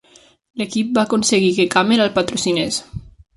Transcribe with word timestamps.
L'equip 0.61 0.95
va 0.95 1.03
aconseguir 1.09 1.51
que 1.59 1.67
Camel 1.75 2.03
el 2.07 2.11
patrocinés. 2.17 2.81